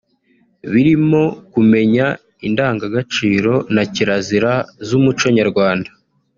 birimo 0.71 1.23
kumenya 1.53 2.05
indangagaciro 2.47 3.53
na 3.75 3.83
kirazira 3.93 4.53
z’umuco 4.87 5.25
nyarwanda 5.37 5.89